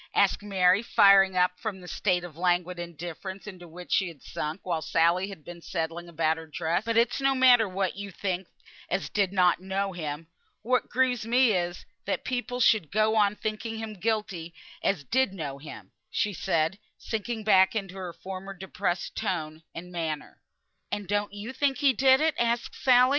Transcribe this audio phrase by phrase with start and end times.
[0.15, 4.59] asked Mary, firing up from the state of languid indifference into which she had sunk
[4.63, 6.85] while Sally had been settling about her dress.
[6.85, 8.47] "But it's no matter what you think
[8.89, 10.25] as did not know him.
[10.63, 15.59] What grieves me is, that people should go on thinking him guilty as did know
[15.59, 20.41] him," she said, sinking back into her former depressed tone and manner.
[20.91, 23.09] "And don't you think he did it?" asked Sally.